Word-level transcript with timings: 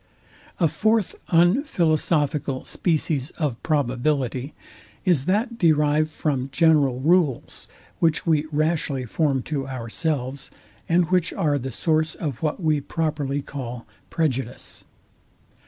A 0.59 0.67
fourth 0.67 1.13
unphilosophical 1.27 2.63
species 2.65 3.29
of 3.37 3.61
probability 3.61 4.55
is 5.05 5.25
that 5.25 5.59
derived 5.59 6.09
from 6.09 6.49
general 6.51 6.99
rules, 7.01 7.67
which 7.99 8.25
we 8.25 8.47
rashly 8.51 9.05
form 9.05 9.43
to 9.43 9.67
ourselves, 9.67 10.49
and 10.89 11.11
which 11.11 11.31
are 11.33 11.59
the 11.59 11.71
source 11.71 12.15
of 12.15 12.41
what 12.41 12.59
we 12.59 12.81
properly 12.81 13.43
call 13.43 13.85
PREJUDICE. 14.09 14.85